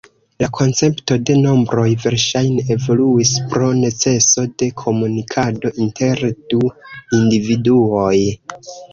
[0.41, 6.23] La koncepto de nombroj verŝajne evoluis pro neceso de komunikado inter
[6.55, 6.63] du
[7.19, 8.15] individuoj.